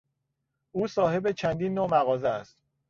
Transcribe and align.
او 0.71 0.87
صاحب 0.87 1.31
چندین 1.31 1.73
نوع 1.73 1.89
مغازه 1.91 2.27
است. 2.27 2.57